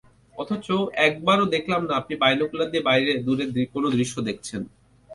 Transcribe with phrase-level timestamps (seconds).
[0.35, 0.67] অথচ
[1.07, 4.61] একবারও দেখলাম না, আপনি বাইনোকুলার দিয়ে বাইরে দূরের কোনো দৃশ্য দেখছেন।